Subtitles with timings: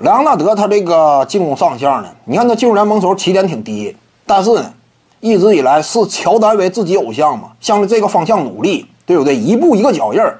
[0.00, 4.74] 莱昂纳德他这个进攻上项呢，你看他进入联盟时候起点挺低，但是呢，
[5.20, 9.34] 一直以来是乔丹为自己偶像嘛，向着这个方向努力，对不对？
[9.34, 10.38] 一步一个脚印儿。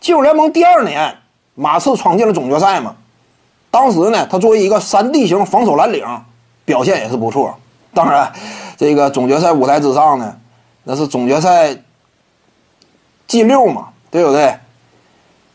[0.00, 1.14] 进入联盟第二年，
[1.54, 2.96] 马刺闯进了总决赛嘛，
[3.70, 6.02] 当时呢，他作为一个三 D 型防守蓝领，
[6.64, 7.54] 表现也是不错。
[7.92, 8.32] 当然，
[8.78, 10.34] 这个总决赛舞台之上呢，
[10.84, 11.76] 那是总决赛
[13.26, 14.56] G 六嘛，对不对？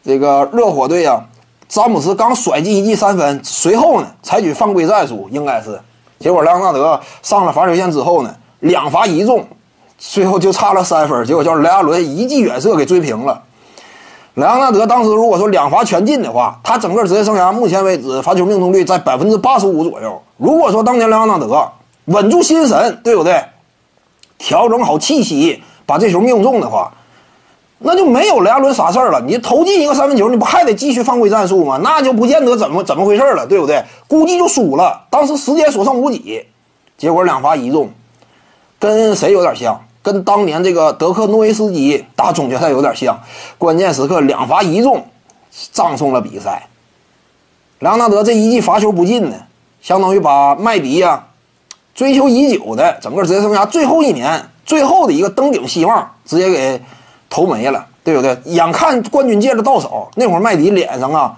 [0.04, 1.25] 这个热火队啊。
[1.74, 5.81] 詹姆斯刚甩进一记三分，随后呢采取犯规战术，应该是。
[6.20, 9.44] 结果莱昂纳德上了罚球线之后呢，两罚一中，
[9.98, 13.41] 最后就差了三分，结果叫莱阿伦一记远射给追平了。
[14.36, 20.22] 莱昂纳德当时如果说两罚全进的话，他整个职业生涯目前为止罚球命中率在百分之八十五左右。
[20.38, 21.72] 如果说当年莱昂纳德
[22.05, 23.44] 稳住心神，对不对？
[24.38, 26.94] 调整好气息，把这球命中的话。
[27.86, 29.22] 那就没有莱阿伦啥事儿了。
[29.22, 31.78] 你投进一个三分球，你不还得继续犯规战术吗？
[31.84, 33.84] 那就不见得怎么怎么回事了，对不对？
[34.08, 35.02] 估计就输了。
[35.09, 36.46] 当时时间所剩无几，
[36.98, 37.90] 结果两罚一中，
[38.80, 39.81] 跟谁有点像？
[40.02, 43.20] 跟当年这个德克诺维斯基打总决赛有点像。
[43.58, 45.06] 关键时刻两罚一中，
[45.72, 46.68] 葬送了比赛。
[47.80, 49.36] 莱昂纳德这一记罚球不进呢，
[49.81, 51.25] 相当于把麦迪呀
[51.94, 56.81] 追求已久的整个职业生涯最后一年最后的一个登顶希望直接给。
[57.34, 58.38] 投没了，对不对？
[58.45, 61.36] 眼看冠军戒指到手，那会儿麦迪脸上啊，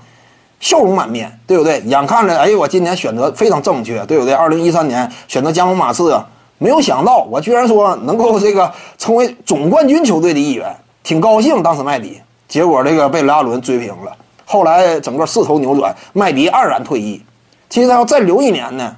[0.60, 1.80] 笑容满面，对不对？
[1.86, 4.34] 眼看着，哎呦，我今年选择非常正确，对不对？
[4.34, 11.64] 二零一三年选择加盟马刺啊，没有想到我居然说能够这个成为总冠军球队的一员，挺高兴。
[11.64, 14.12] 当时麦迪，结果这个被雷阿伦追平了。
[14.44, 17.24] 后来整个势头扭转，麦迪黯然退役。
[17.70, 18.94] 其实他要再留一年呢，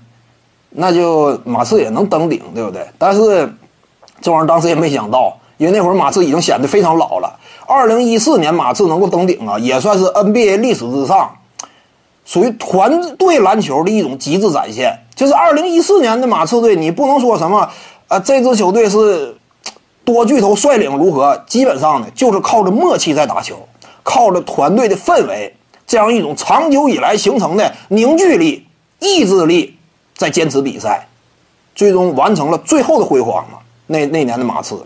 [0.71, 2.87] 那就马刺也能登顶，对不对？
[2.97, 3.53] 但是
[4.19, 5.37] 这玩意儿当时也没想到。
[5.57, 7.37] 因为那会儿马刺已经显得非常老了。
[7.65, 11.35] 二零一四年马刺能够登顶啊，也算是 NBA 历史之上
[12.25, 14.97] 属于团队篮球的一种极致展现。
[15.15, 17.69] 就是二零一四年的马刺队，你不能说什么，
[18.07, 19.35] 呃，这支球队是
[20.05, 23.67] 多巨头率领如何，基本上呢就是靠着默契在打球，
[24.03, 25.55] 靠着团队的氛围，
[25.87, 28.67] 这样一种长久以来形成的凝聚力、
[28.99, 29.75] 意志力，
[30.15, 31.07] 在坚持比赛，
[31.75, 33.57] 最终完成了最后的辉煌嘛。
[33.87, 34.85] 那那年的马刺。